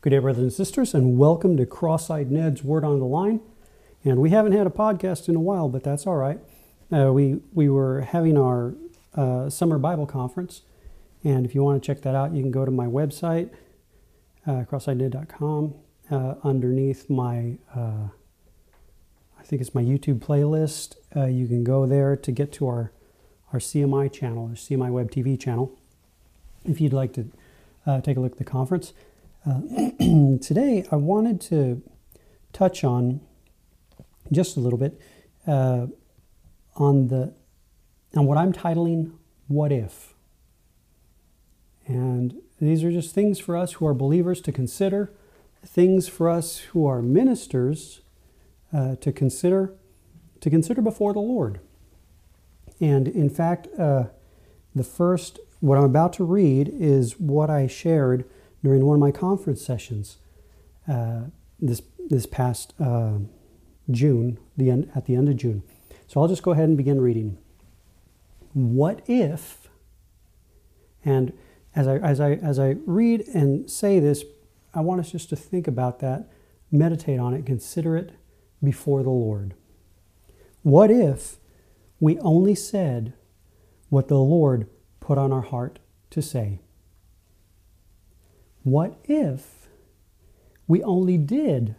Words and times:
Good 0.00 0.10
day, 0.10 0.18
brothers 0.18 0.44
and 0.44 0.52
sisters, 0.52 0.94
and 0.94 1.18
welcome 1.18 1.56
to 1.56 1.66
Cross 1.66 2.08
Eyed 2.08 2.30
Ned's 2.30 2.62
Word 2.62 2.84
on 2.84 3.00
the 3.00 3.04
Line. 3.04 3.40
And 4.04 4.20
we 4.20 4.30
haven't 4.30 4.52
had 4.52 4.64
a 4.64 4.70
podcast 4.70 5.28
in 5.28 5.34
a 5.34 5.40
while, 5.40 5.68
but 5.68 5.82
that's 5.82 6.06
all 6.06 6.14
right. 6.14 6.38
Uh, 6.92 7.12
we, 7.12 7.40
we 7.52 7.68
were 7.68 8.02
having 8.02 8.38
our 8.38 8.76
uh, 9.16 9.50
summer 9.50 9.76
Bible 9.76 10.06
conference, 10.06 10.62
and 11.24 11.44
if 11.44 11.52
you 11.52 11.64
want 11.64 11.82
to 11.82 11.84
check 11.84 12.02
that 12.02 12.14
out, 12.14 12.32
you 12.32 12.42
can 12.42 12.52
go 12.52 12.64
to 12.64 12.70
my 12.70 12.86
website, 12.86 13.50
uh, 14.46 14.62
crosseyedned.com. 14.70 15.74
Uh, 16.12 16.34
underneath 16.44 17.10
my, 17.10 17.58
uh, 17.74 18.06
I 19.36 19.42
think 19.42 19.60
it's 19.60 19.74
my 19.74 19.82
YouTube 19.82 20.20
playlist, 20.20 20.94
uh, 21.16 21.24
you 21.24 21.48
can 21.48 21.64
go 21.64 21.86
there 21.86 22.14
to 22.14 22.30
get 22.30 22.52
to 22.52 22.68
our, 22.68 22.92
our 23.52 23.58
CMI 23.58 24.12
channel, 24.12 24.44
our 24.44 24.54
CMI 24.54 24.92
Web 24.92 25.10
TV 25.10 25.36
channel, 25.38 25.76
if 26.64 26.80
you'd 26.80 26.92
like 26.92 27.12
to 27.14 27.32
uh, 27.84 28.00
take 28.00 28.16
a 28.16 28.20
look 28.20 28.30
at 28.30 28.38
the 28.38 28.44
conference. 28.44 28.92
Uh, 29.46 29.60
today, 30.40 30.84
I 30.90 30.96
wanted 30.96 31.40
to 31.42 31.82
touch 32.52 32.82
on 32.82 33.20
just 34.32 34.56
a 34.56 34.60
little 34.60 34.78
bit 34.78 35.00
uh, 35.46 35.86
on 36.76 37.08
the 37.08 37.34
on 38.16 38.26
what 38.26 38.36
I'm 38.36 38.52
titling 38.52 39.12
"What 39.46 39.70
If," 39.70 40.14
and 41.86 42.34
these 42.60 42.82
are 42.82 42.90
just 42.90 43.14
things 43.14 43.38
for 43.38 43.56
us 43.56 43.74
who 43.74 43.86
are 43.86 43.94
believers 43.94 44.40
to 44.42 44.52
consider, 44.52 45.12
things 45.64 46.08
for 46.08 46.28
us 46.28 46.58
who 46.58 46.86
are 46.86 47.00
ministers 47.00 48.00
uh, 48.72 48.96
to 48.96 49.12
consider 49.12 49.72
to 50.40 50.50
consider 50.50 50.82
before 50.82 51.12
the 51.12 51.20
Lord. 51.20 51.60
And 52.80 53.06
in 53.06 53.30
fact, 53.30 53.68
uh, 53.78 54.04
the 54.74 54.84
first 54.84 55.38
what 55.60 55.78
I'm 55.78 55.84
about 55.84 56.12
to 56.14 56.24
read 56.24 56.68
is 56.72 57.20
what 57.20 57.50
I 57.50 57.68
shared 57.68 58.24
during 58.62 58.84
one 58.84 58.94
of 58.94 59.00
my 59.00 59.10
conference 59.10 59.64
sessions 59.64 60.18
uh, 60.88 61.22
this 61.60 61.82
this 62.08 62.26
past 62.26 62.74
uh, 62.80 63.18
June, 63.90 64.38
the 64.56 64.70
end, 64.70 64.90
at 64.94 65.06
the 65.06 65.14
end 65.14 65.28
of 65.28 65.36
June. 65.36 65.62
So 66.06 66.20
I'll 66.20 66.28
just 66.28 66.42
go 66.42 66.52
ahead 66.52 66.68
and 66.68 66.76
begin 66.76 67.00
reading. 67.00 67.38
What 68.54 69.02
if, 69.06 69.68
and 71.04 71.32
as 71.74 71.86
I, 71.86 71.96
as 71.98 72.20
I, 72.20 72.32
as 72.32 72.58
I 72.58 72.76
read 72.86 73.20
and 73.34 73.70
say 73.70 74.00
this, 74.00 74.24
I 74.74 74.80
want 74.80 75.00
us 75.00 75.12
just 75.12 75.28
to 75.30 75.36
think 75.36 75.68
about 75.68 76.00
that, 76.00 76.30
meditate 76.70 77.20
on 77.20 77.34
it, 77.34 77.46
consider 77.46 77.96
it 77.96 78.14
before 78.62 79.02
the 79.02 79.10
Lord. 79.10 79.54
What 80.62 80.90
if 80.90 81.36
we 82.00 82.18
only 82.20 82.54
said 82.54 83.14
what 83.90 84.08
the 84.08 84.18
Lord 84.18 84.68
put 85.00 85.18
on 85.18 85.32
our 85.32 85.42
heart 85.42 85.78
to 86.10 86.22
say? 86.22 86.60
What 88.62 88.98
if 89.04 89.68
we 90.66 90.82
only 90.82 91.16
did 91.16 91.74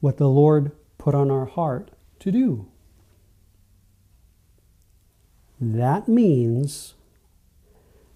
what 0.00 0.16
the 0.16 0.28
Lord 0.28 0.72
put 0.96 1.14
on 1.14 1.30
our 1.30 1.46
heart 1.46 1.90
to 2.20 2.32
do? 2.32 2.68
That 5.60 6.08
means 6.08 6.94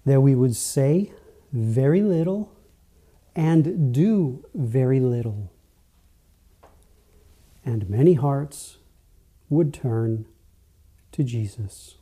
that 0.05 0.21
we 0.21 0.35
would 0.35 0.55
say 0.55 1.11
very 1.51 2.01
little 2.01 2.51
and 3.35 3.93
do 3.93 4.45
very 4.53 4.99
little. 4.99 5.51
And 7.65 7.89
many 7.89 8.13
hearts 8.13 8.77
would 9.49 9.73
turn 9.73 10.25
to 11.11 11.23
Jesus. 11.23 11.95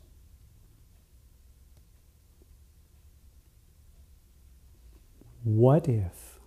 What 5.43 5.87
if? 5.87 6.39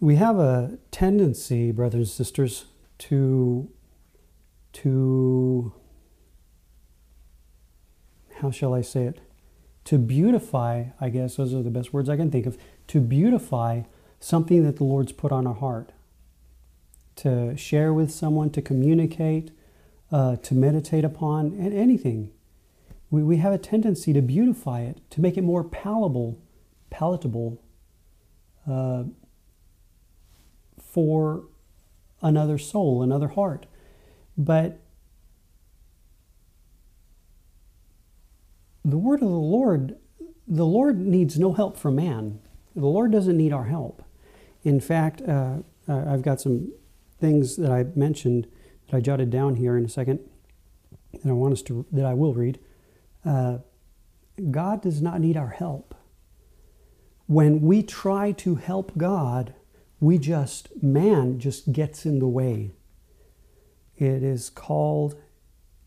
We 0.00 0.16
have 0.16 0.38
a 0.38 0.78
tendency, 0.90 1.72
brothers 1.72 2.08
and 2.08 2.08
sisters, 2.08 2.66
to 2.98 3.70
to 4.74 5.72
how 8.40 8.50
shall 8.50 8.74
I 8.74 8.82
say 8.82 9.04
it? 9.04 9.20
To 9.84 9.96
beautify, 9.96 10.86
I 11.00 11.08
guess 11.08 11.36
those 11.36 11.54
are 11.54 11.62
the 11.62 11.70
best 11.70 11.94
words 11.94 12.08
I 12.10 12.16
can 12.16 12.30
think 12.30 12.44
of, 12.44 12.58
to 12.88 13.00
beautify 13.00 13.82
something 14.20 14.64
that 14.64 14.76
the 14.76 14.84
Lord's 14.84 15.12
put 15.12 15.32
on 15.32 15.46
our 15.46 15.54
heart. 15.54 15.92
To 17.16 17.56
share 17.56 17.94
with 17.94 18.10
someone, 18.10 18.50
to 18.50 18.60
communicate, 18.60 19.52
uh, 20.12 20.36
to 20.36 20.54
meditate 20.54 21.04
upon, 21.04 21.46
and 21.58 21.72
anything 21.72 22.33
we, 23.14 23.22
we 23.22 23.36
have 23.36 23.52
a 23.52 23.58
tendency 23.58 24.12
to 24.12 24.20
beautify 24.20 24.80
it, 24.80 24.98
to 25.10 25.20
make 25.20 25.36
it 25.36 25.42
more 25.42 25.62
palatable, 25.62 26.42
palatable 26.90 27.62
uh, 28.68 29.04
for 30.80 31.44
another 32.20 32.58
soul, 32.58 33.02
another 33.02 33.28
heart. 33.28 33.66
But 34.36 34.80
the 38.84 38.98
word 38.98 39.22
of 39.22 39.28
the 39.28 39.34
Lord, 39.34 39.96
the 40.48 40.66
Lord 40.66 40.98
needs 40.98 41.38
no 41.38 41.52
help 41.52 41.76
from 41.76 41.94
man. 41.94 42.40
The 42.74 42.86
Lord 42.86 43.12
doesn't 43.12 43.36
need 43.36 43.52
our 43.52 43.66
help. 43.66 44.02
In 44.64 44.80
fact, 44.80 45.22
uh, 45.22 45.58
I've 45.86 46.22
got 46.22 46.40
some 46.40 46.72
things 47.20 47.56
that 47.56 47.70
I 47.70 47.84
mentioned 47.94 48.48
that 48.88 48.96
I 48.96 49.00
jotted 49.00 49.30
down 49.30 49.54
here 49.54 49.76
in 49.76 49.84
a 49.84 49.88
second 49.88 50.18
that 51.12 51.30
I 51.30 51.32
want 51.32 51.52
us 51.52 51.62
to 51.62 51.86
that 51.92 52.04
I 52.04 52.14
will 52.14 52.34
read. 52.34 52.58
Uh, 53.24 53.58
God 54.50 54.82
does 54.82 55.00
not 55.00 55.20
need 55.20 55.36
our 55.36 55.48
help. 55.50 55.94
When 57.26 57.60
we 57.62 57.82
try 57.82 58.32
to 58.32 58.56
help 58.56 58.92
God, 58.96 59.54
we 60.00 60.18
just, 60.18 60.82
man 60.82 61.38
just 61.38 61.72
gets 61.72 62.04
in 62.04 62.18
the 62.18 62.26
way. 62.26 62.72
It 63.96 64.22
is 64.22 64.50
called 64.50 65.14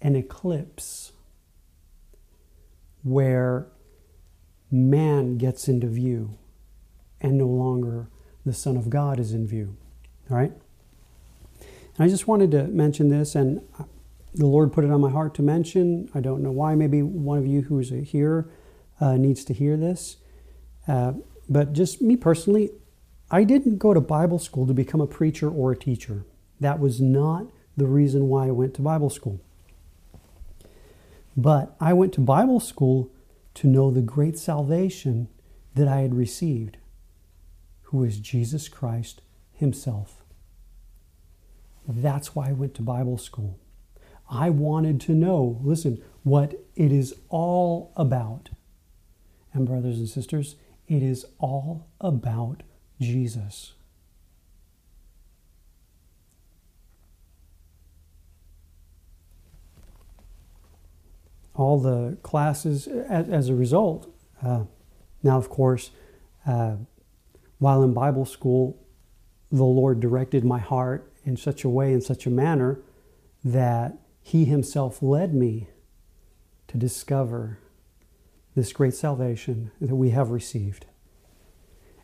an 0.01 0.15
eclipse 0.15 1.11
where 3.03 3.67
man 4.71 5.37
gets 5.37 5.67
into 5.67 5.87
view 5.87 6.37
and 7.21 7.37
no 7.37 7.47
longer 7.47 8.09
the 8.45 8.53
Son 8.53 8.77
of 8.77 8.89
God 8.89 9.19
is 9.19 9.33
in 9.33 9.45
view. 9.47 9.75
All 10.29 10.37
right? 10.37 10.53
And 11.61 12.05
I 12.05 12.07
just 12.07 12.27
wanted 12.27 12.51
to 12.51 12.63
mention 12.67 13.09
this, 13.09 13.35
and 13.35 13.61
the 14.33 14.45
Lord 14.45 14.73
put 14.73 14.83
it 14.83 14.91
on 14.91 15.01
my 15.01 15.09
heart 15.09 15.33
to 15.35 15.41
mention. 15.41 16.09
I 16.13 16.19
don't 16.19 16.43
know 16.43 16.51
why. 16.51 16.75
Maybe 16.75 17.01
one 17.01 17.37
of 17.37 17.47
you 17.47 17.61
who's 17.61 17.89
here 17.89 18.49
uh, 18.99 19.17
needs 19.17 19.43
to 19.45 19.53
hear 19.53 19.77
this. 19.77 20.17
Uh, 20.87 21.13
but 21.49 21.73
just 21.73 22.01
me 22.01 22.15
personally, 22.15 22.71
I 23.29 23.43
didn't 23.43 23.77
go 23.77 23.93
to 23.93 24.01
Bible 24.01 24.39
school 24.39 24.67
to 24.67 24.73
become 24.73 25.01
a 25.01 25.07
preacher 25.07 25.49
or 25.49 25.71
a 25.71 25.77
teacher. 25.77 26.25
That 26.59 26.79
was 26.79 27.01
not 27.01 27.47
the 27.75 27.87
reason 27.87 28.27
why 28.27 28.47
I 28.47 28.51
went 28.51 28.73
to 28.75 28.81
Bible 28.81 29.09
school. 29.09 29.41
But 31.35 31.75
I 31.79 31.93
went 31.93 32.13
to 32.13 32.21
Bible 32.21 32.59
school 32.59 33.11
to 33.55 33.67
know 33.67 33.91
the 33.91 34.01
great 34.01 34.37
salvation 34.37 35.29
that 35.75 35.87
I 35.87 36.01
had 36.01 36.15
received, 36.15 36.77
who 37.83 38.03
is 38.03 38.19
Jesus 38.19 38.67
Christ 38.67 39.21
Himself. 39.53 40.23
That's 41.87 42.35
why 42.35 42.49
I 42.49 42.53
went 42.53 42.73
to 42.75 42.81
Bible 42.81 43.17
school. 43.17 43.59
I 44.29 44.49
wanted 44.49 44.99
to 45.01 45.13
know, 45.13 45.59
listen, 45.63 46.01
what 46.23 46.55
it 46.75 46.91
is 46.91 47.15
all 47.29 47.93
about. 47.95 48.49
And, 49.53 49.65
brothers 49.65 49.97
and 49.97 50.09
sisters, 50.09 50.55
it 50.87 51.01
is 51.01 51.25
all 51.39 51.87
about 52.01 52.63
Jesus. 52.99 53.73
All 61.55 61.79
the 61.79 62.17
classes, 62.21 62.87
as, 62.87 63.29
as 63.29 63.49
a 63.49 63.55
result, 63.55 64.13
uh, 64.43 64.65
now, 65.23 65.37
of 65.37 65.49
course, 65.49 65.89
uh, 66.45 66.75
while 67.57 67.81
in 67.83 67.93
Bible 67.93 68.25
school, 68.25 68.79
the 69.51 69.63
Lord 69.63 69.99
directed 69.99 70.43
my 70.43 70.59
heart 70.59 71.11
in 71.23 71.35
such 71.35 71.63
a 71.63 71.69
way, 71.69 71.93
in 71.93 72.01
such 72.01 72.25
a 72.25 72.29
manner, 72.29 72.79
that 73.43 73.97
he 74.27 74.43
Himself 74.43 75.01
led 75.01 75.33
me 75.33 75.69
to 76.67 76.75
discover 76.75 77.59
this 78.55 78.73
great 78.73 78.93
salvation 78.93 79.71
that 79.79 79.95
we 79.95 80.09
have 80.09 80.31
received. 80.31 80.85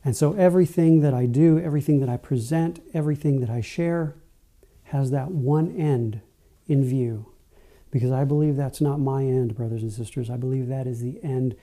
And 0.06 0.16
so 0.16 0.32
everything 0.32 1.02
that 1.02 1.14
I 1.14 1.26
do, 1.26 1.60
everything 1.60 2.00
that 2.00 2.08
I 2.08 2.16
present, 2.16 2.82
everything 2.94 3.42
that 3.42 3.50
I 3.50 3.60
share 3.60 4.16
has 4.84 5.12
that 5.12 5.32
one 5.32 5.76
end 5.76 6.22
in 6.66 6.86
view. 6.86 7.34
Because 7.92 8.14
I 8.14 8.24
believe 8.24 8.56
that's 8.56 8.80
not 8.80 9.02
my 9.02 9.26
end, 9.26 9.54
brothers 9.54 9.82
and 9.82 9.92
sisters. 9.92 10.30
I 10.30 10.38
believe 10.38 10.70
that 10.70 10.88
is 10.88 11.02
the 11.02 11.22
end 11.22 11.58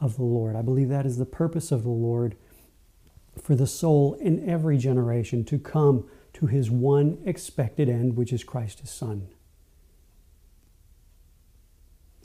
of 0.00 0.14
the 0.14 0.22
Lord. 0.22 0.54
I 0.54 0.62
believe 0.62 0.88
that 0.88 1.04
is 1.04 1.16
the 1.16 1.26
purpose 1.26 1.72
of 1.72 1.82
the 1.82 1.88
Lord 1.88 2.36
for 3.42 3.56
the 3.56 3.66
soul 3.66 4.14
in 4.20 4.48
every 4.48 4.78
generation 4.78 5.44
to 5.46 5.58
come 5.58 6.08
to 6.34 6.46
his 6.46 6.70
one 6.70 7.18
expected 7.24 7.88
end, 7.88 8.16
which 8.16 8.32
is 8.32 8.44
Christ 8.44 8.78
his 8.78 8.90
Son. 8.90 9.30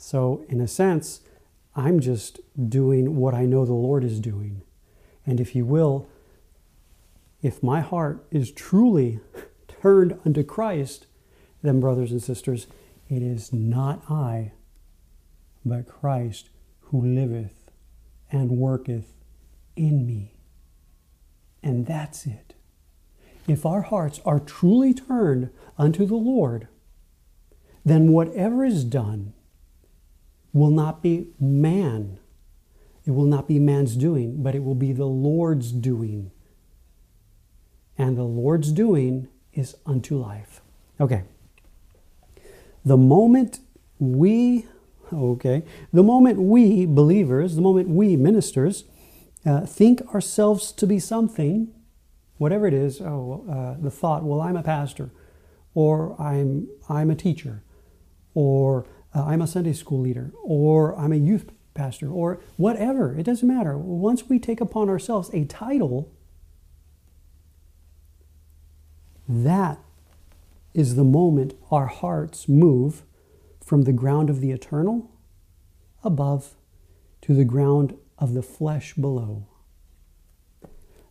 So, 0.02 0.44
in 0.48 0.60
a 0.60 0.66
sense, 0.66 1.20
I'm 1.76 2.00
just 2.00 2.40
doing 2.68 3.14
what 3.14 3.34
I 3.34 3.46
know 3.46 3.64
the 3.64 3.72
Lord 3.72 4.02
is 4.02 4.18
doing. 4.18 4.62
And 5.24 5.38
if 5.38 5.54
you 5.54 5.64
will, 5.64 6.08
if 7.40 7.62
my 7.62 7.82
heart 7.82 8.26
is 8.28 8.50
truly 8.50 9.20
turned 9.68 10.18
unto 10.24 10.42
Christ, 10.42 11.06
then, 11.62 11.78
brothers 11.78 12.10
and 12.10 12.20
sisters, 12.20 12.66
it 13.08 13.22
is 13.22 13.52
not 13.52 14.02
I, 14.10 14.50
but 15.64 15.86
Christ 15.86 16.50
who 16.80 17.00
liveth 17.00 17.70
and 18.28 18.58
worketh 18.58 19.14
in 19.76 20.04
me. 20.04 20.34
And 21.62 21.86
that's 21.86 22.26
it. 22.26 22.54
If 23.46 23.64
our 23.64 23.82
hearts 23.82 24.18
are 24.26 24.40
truly 24.40 24.94
turned 24.94 25.50
unto 25.78 26.04
the 26.06 26.16
Lord, 26.16 26.66
then 27.84 28.08
whatever 28.08 28.64
is 28.64 28.82
done 28.82 29.34
will 30.52 30.70
not 30.70 31.02
be 31.02 31.28
man. 31.40 32.18
It 33.04 33.12
will 33.12 33.26
not 33.26 33.48
be 33.48 33.58
man's 33.58 33.96
doing, 33.96 34.42
but 34.42 34.54
it 34.54 34.62
will 34.62 34.74
be 34.74 34.92
the 34.92 35.06
Lord's 35.06 35.72
doing. 35.72 36.30
And 37.98 38.16
the 38.16 38.24
Lord's 38.24 38.72
doing 38.72 39.28
is 39.52 39.76
unto 39.86 40.16
life. 40.16 40.60
Okay. 41.00 41.24
The 42.84 42.96
moment 42.96 43.60
we, 43.98 44.66
okay, 45.12 45.62
the 45.92 46.02
moment 46.02 46.40
we 46.40 46.86
believers, 46.86 47.54
the 47.54 47.62
moment 47.62 47.88
we 47.88 48.16
ministers, 48.16 48.84
uh, 49.44 49.66
think 49.66 50.02
ourselves 50.14 50.72
to 50.72 50.86
be 50.86 50.98
something, 50.98 51.72
whatever 52.38 52.66
it 52.66 52.74
is, 52.74 53.00
oh, 53.00 53.44
uh, 53.48 53.80
the 53.80 53.90
thought, 53.90 54.24
well, 54.24 54.40
I'm 54.40 54.56
a 54.56 54.62
pastor, 54.62 55.10
or 55.74 56.20
I'm, 56.20 56.68
I'm 56.88 57.10
a 57.10 57.14
teacher, 57.14 57.62
or 58.34 58.86
uh, 59.14 59.24
I'm 59.24 59.42
a 59.42 59.46
Sunday 59.46 59.72
school 59.72 60.00
leader, 60.00 60.32
or 60.42 60.98
I'm 60.98 61.12
a 61.12 61.16
youth 61.16 61.50
pastor, 61.74 62.10
or 62.10 62.40
whatever. 62.56 63.16
It 63.16 63.24
doesn't 63.24 63.46
matter. 63.46 63.76
Once 63.76 64.28
we 64.28 64.38
take 64.38 64.60
upon 64.60 64.88
ourselves 64.88 65.30
a 65.32 65.44
title, 65.44 66.12
that 69.28 69.78
is 70.74 70.96
the 70.96 71.04
moment 71.04 71.54
our 71.70 71.86
hearts 71.86 72.48
move 72.48 73.02
from 73.64 73.82
the 73.82 73.92
ground 73.92 74.28
of 74.28 74.40
the 74.40 74.50
eternal 74.50 75.10
above 76.02 76.54
to 77.22 77.34
the 77.34 77.44
ground 77.44 77.96
of 78.18 78.34
the 78.34 78.42
flesh 78.42 78.94
below. 78.94 79.46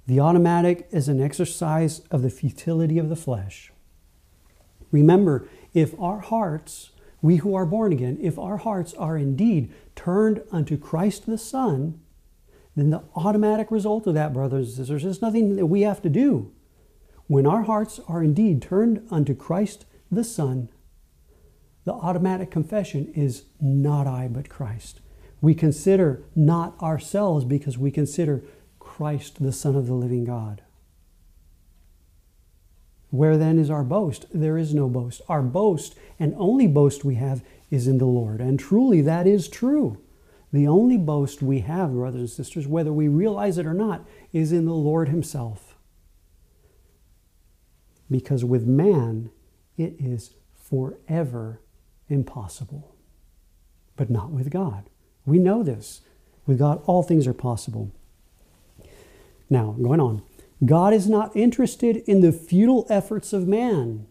The 0.07 0.19
automatic 0.19 0.87
is 0.91 1.07
an 1.07 1.21
exercise 1.21 2.01
of 2.11 2.21
the 2.21 2.29
futility 2.29 2.97
of 2.97 3.09
the 3.09 3.15
flesh. 3.15 3.71
Remember, 4.91 5.47
if 5.73 5.97
our 5.99 6.19
hearts 6.19 6.91
we 7.21 7.37
who 7.37 7.53
are 7.53 7.65
born 7.65 7.93
again, 7.93 8.17
if 8.21 8.39
our 8.39 8.57
hearts 8.57 8.93
are 8.95 9.17
indeed 9.17 9.71
turned 9.95 10.41
unto 10.51 10.77
Christ 10.77 11.25
the 11.25 11.37
Son, 11.37 11.99
then 12.75 12.89
the 12.89 13.03
automatic 13.15 13.69
result 13.69 14.07
of 14.07 14.13
that, 14.15 14.33
brothers 14.33 14.69
and 14.69 14.77
sisters, 14.77 15.05
is 15.05 15.21
nothing 15.21 15.55
that 15.55 15.67
we 15.67 15.81
have 15.81 16.01
to 16.01 16.09
do. 16.09 16.51
When 17.27 17.45
our 17.45 17.63
hearts 17.63 17.99
are 18.07 18.23
indeed 18.23 18.61
turned 18.61 19.07
unto 19.11 19.35
Christ 19.35 19.85
the 20.11 20.23
Son, 20.23 20.69
the 21.85 21.93
automatic 21.93 22.51
confession 22.51 23.11
is 23.15 23.45
not 23.59 24.07
I, 24.07 24.27
but 24.27 24.49
Christ. 24.49 25.01
We 25.41 25.55
consider 25.55 26.23
not 26.35 26.79
ourselves 26.81 27.45
because 27.45 27.77
we 27.77 27.91
consider 27.91 28.43
Christ 28.79 29.41
the 29.41 29.51
Son 29.51 29.75
of 29.75 29.87
the 29.87 29.93
living 29.93 30.23
God. 30.23 30.61
Where 33.11 33.37
then 33.37 33.59
is 33.59 33.69
our 33.69 33.83
boast? 33.83 34.25
There 34.33 34.57
is 34.57 34.73
no 34.73 34.89
boast. 34.89 35.21
Our 35.27 35.41
boast 35.41 35.95
and 36.17 36.33
only 36.37 36.65
boast 36.65 37.03
we 37.03 37.15
have 37.15 37.43
is 37.69 37.87
in 37.87 37.97
the 37.97 38.05
Lord. 38.05 38.39
And 38.39 38.57
truly, 38.57 39.01
that 39.01 39.27
is 39.27 39.47
true. 39.47 40.01
The 40.53 40.67
only 40.67 40.97
boast 40.97 41.41
we 41.41 41.59
have, 41.59 41.91
brothers 41.91 42.21
and 42.21 42.29
sisters, 42.29 42.67
whether 42.67 42.91
we 42.91 43.07
realize 43.07 43.57
it 43.57 43.65
or 43.65 43.73
not, 43.73 44.05
is 44.33 44.51
in 44.51 44.65
the 44.65 44.73
Lord 44.73 45.09
Himself. 45.09 45.75
Because 48.09 48.43
with 48.43 48.65
man, 48.65 49.29
it 49.77 49.95
is 49.99 50.31
forever 50.53 51.61
impossible. 52.09 52.95
But 53.95 54.09
not 54.09 54.31
with 54.31 54.49
God. 54.49 54.89
We 55.25 55.37
know 55.37 55.63
this. 55.63 56.01
With 56.45 56.59
God, 56.59 56.81
all 56.85 57.03
things 57.03 57.27
are 57.27 57.33
possible. 57.33 57.91
Now, 59.49 59.75
going 59.81 59.99
on. 59.99 60.23
God 60.63 60.93
is 60.93 61.09
not 61.09 61.35
interested 61.35 61.97
in 61.97 62.21
the 62.21 62.31
futile 62.31 62.85
efforts 62.89 63.33
of 63.33 63.47
man, 63.47 64.05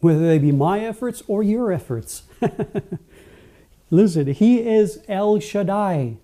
whether 0.00 0.26
they 0.26 0.38
be 0.38 0.52
my 0.52 0.80
efforts 0.80 1.22
or 1.28 1.42
your 1.42 1.72
efforts. 1.72 2.24
Listen, 3.90 4.28
He 4.28 4.66
is 4.66 5.02
El 5.08 5.38
Shaddai, 5.38 6.16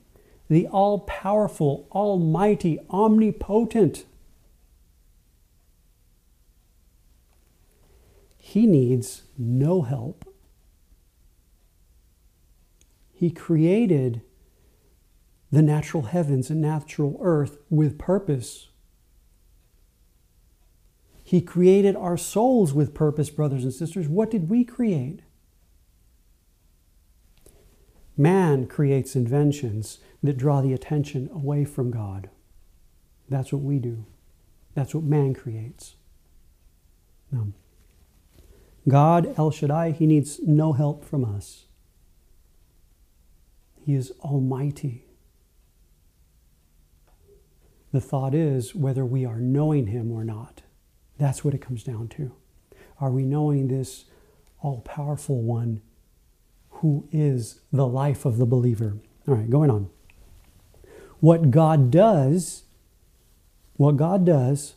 the 0.49 0.67
all 0.69 1.01
powerful, 1.01 1.89
almighty, 1.93 2.79
omnipotent. 2.91 4.05
He 8.37 8.67
needs 8.67 9.23
no 9.37 9.83
help. 9.83 10.25
He 13.13 13.31
created 13.31 14.23
the 15.51 15.63
natural 15.63 16.05
heavens 16.05 16.51
and 16.51 16.61
natural 16.61 17.19
earth 17.23 17.59
with 17.71 17.99
purpose. 17.99 18.69
He 21.27 21.41
created 21.41 21.97
our 21.97 22.17
souls 22.17 22.73
with 22.73 22.95
purpose, 22.95 23.31
brothers 23.31 23.65
and 23.65 23.75
sisters. 23.75 24.07
What 24.07 24.31
did 24.31 24.49
we 24.49 24.63
create? 24.63 25.23
Man 28.17 28.69
creates 28.69 29.17
inventions 29.17 29.99
that 30.23 30.37
draw 30.37 30.61
the 30.61 30.73
attention 30.73 31.29
away 31.33 31.65
from 31.65 31.91
God. 31.91 32.31
That's 33.29 33.53
what 33.53 33.63
we 33.63 33.81
do. 33.81 34.07
That's 34.77 34.95
what 34.95 35.03
man 35.03 35.35
creates. 35.35 35.97
No. 37.33 37.53
God, 38.89 39.35
El 39.37 39.51
Shaddai, 39.51 39.91
He 39.91 40.07
needs 40.07 40.39
no 40.47 40.75
help 40.75 41.05
from 41.05 41.25
us. 41.25 41.65
He 43.85 43.95
is 43.95 44.13
almighty. 44.21 45.07
The 47.91 48.01
thought 48.01 48.33
is 48.33 48.77
whether 48.77 49.05
we 49.05 49.27
are 49.27 49.41
knowing 49.41 49.89
Him 49.89 50.13
or 50.13 50.23
not. 50.23 50.63
That's 51.19 51.45
what 51.45 51.55
it 51.55 51.63
comes 51.63 51.83
down 51.83 52.09
to. 52.09 52.33
Are 53.01 53.11
we 53.11 53.25
knowing 53.25 53.69
this 53.69 54.05
all 54.61 54.81
powerful 54.81 55.43
one 55.43 55.81
who 56.71 57.09
is 57.11 57.61
the 57.73 57.87
life 57.87 58.25
of 58.25 58.37
the 58.37 58.47
believer? 58.47 58.97
All 59.27 59.35
right, 59.35 59.49
going 59.51 59.71
on. 59.71 59.91
What 61.21 61.51
God 61.51 61.91
does, 61.91 62.65
what 63.77 63.97
God 63.97 64.25
does, 64.25 64.75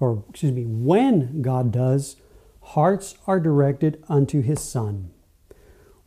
or 0.00 0.24
excuse 0.28 0.52
me, 0.52 0.64
when 0.64 1.42
God 1.42 1.72
does, 1.72 2.16
hearts 2.60 3.16
are 3.26 3.40
directed 3.40 4.02
unto 4.08 4.40
his 4.42 4.60
Son. 4.60 5.10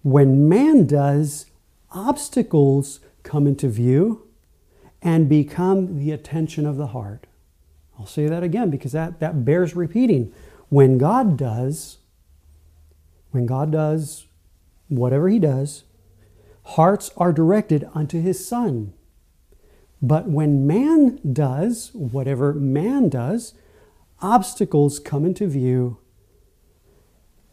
When 0.02 0.48
man 0.50 0.86
does, 0.86 1.48
obstacles 1.92 3.00
come 3.24 3.48
into 3.48 3.68
view 3.68 4.28
and 5.02 5.28
become 5.28 5.98
the 5.98 6.12
attention 6.12 6.66
of 6.66 6.78
the 6.78 6.88
heart. 6.88 7.28
I'll 8.02 8.08
say 8.08 8.26
that 8.26 8.42
again 8.42 8.72
because 8.72 8.94
that, 8.94 9.20
that 9.20 9.46
bears 9.46 9.76
repeating. 9.76 10.34
When 10.70 10.98
God 10.98 11.38
does, 11.38 12.00
when 13.30 13.46
God 13.46 13.72
does 13.72 14.26
whatever 14.88 15.30
He 15.30 15.38
does, 15.38 15.84
hearts 16.64 17.12
are 17.16 17.32
directed 17.32 17.88
unto 17.94 18.20
His 18.20 18.44
Son. 18.44 18.94
But 20.02 20.28
when 20.28 20.66
man 20.66 21.20
does 21.32 21.92
whatever 21.94 22.56
man 22.56 23.08
does, 23.08 23.54
obstacles 24.20 24.98
come 24.98 25.24
into 25.24 25.46
view 25.46 26.00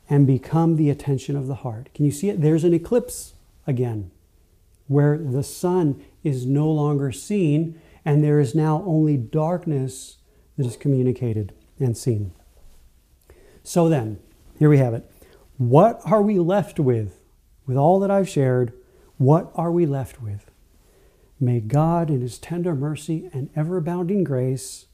and 0.08 0.26
become 0.26 0.76
the 0.76 0.88
attention 0.88 1.36
of 1.36 1.46
the 1.46 1.56
heart. 1.56 1.90
Can 1.92 2.06
you 2.06 2.10
see 2.10 2.30
it? 2.30 2.40
There's 2.40 2.64
an 2.64 2.72
eclipse 2.72 3.34
again, 3.66 4.10
where 4.86 5.18
the 5.18 5.42
sun 5.42 6.02
is 6.24 6.46
no 6.46 6.70
longer 6.70 7.12
seen 7.12 7.78
and 8.02 8.24
there 8.24 8.40
is 8.40 8.54
now 8.54 8.82
only 8.86 9.18
darkness 9.18 10.17
that 10.58 10.66
is 10.66 10.76
communicated 10.76 11.54
and 11.78 11.96
seen. 11.96 12.32
So 13.62 13.88
then, 13.88 14.18
here 14.58 14.68
we 14.68 14.78
have 14.78 14.92
it. 14.92 15.10
What 15.56 16.00
are 16.04 16.20
we 16.20 16.38
left 16.38 16.78
with? 16.78 17.20
With 17.66 17.76
all 17.76 18.00
that 18.00 18.10
I've 18.10 18.28
shared, 18.28 18.72
what 19.16 19.50
are 19.54 19.72
we 19.72 19.86
left 19.86 20.20
with? 20.20 20.50
May 21.40 21.60
God, 21.60 22.10
in 22.10 22.20
His 22.20 22.38
tender 22.38 22.74
mercy 22.74 23.30
and 23.32 23.50
ever 23.54 23.76
abounding 23.76 24.24
grace, 24.24 24.86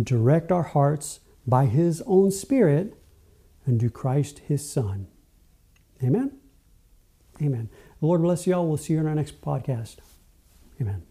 direct 0.00 0.52
our 0.52 0.62
hearts 0.62 1.20
by 1.46 1.66
His 1.66 2.02
own 2.06 2.30
Spirit 2.30 2.94
unto 3.66 3.90
Christ 3.90 4.40
His 4.40 4.68
Son. 4.68 5.08
Amen. 6.02 6.38
Amen. 7.42 7.68
The 8.00 8.06
Lord 8.06 8.22
bless 8.22 8.46
you 8.46 8.54
all. 8.54 8.66
We'll 8.66 8.76
see 8.76 8.92
you 8.92 9.00
in 9.00 9.06
our 9.06 9.14
next 9.14 9.40
podcast. 9.40 9.96
Amen. 10.80 11.02